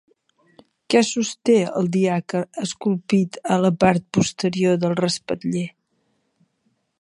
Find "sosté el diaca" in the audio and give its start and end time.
1.09-2.41